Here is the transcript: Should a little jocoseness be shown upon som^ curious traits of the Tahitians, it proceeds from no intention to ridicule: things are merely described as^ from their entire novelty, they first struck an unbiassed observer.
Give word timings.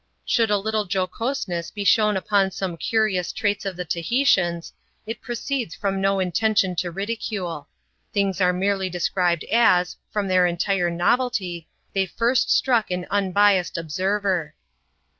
Should 0.25 0.49
a 0.49 0.57
little 0.57 0.87
jocoseness 0.87 1.69
be 1.69 1.83
shown 1.83 2.17
upon 2.17 2.47
som^ 2.49 2.79
curious 2.79 3.31
traits 3.31 3.65
of 3.67 3.75
the 3.75 3.85
Tahitians, 3.85 4.73
it 5.05 5.21
proceeds 5.21 5.75
from 5.75 6.01
no 6.01 6.19
intention 6.19 6.75
to 6.77 6.89
ridicule: 6.89 7.67
things 8.11 8.41
are 8.41 8.51
merely 8.51 8.89
described 8.89 9.45
as^ 9.53 9.97
from 10.09 10.27
their 10.27 10.47
entire 10.47 10.89
novelty, 10.89 11.67
they 11.93 12.07
first 12.07 12.49
struck 12.49 12.89
an 12.89 13.05
unbiassed 13.11 13.77
observer. 13.77 14.55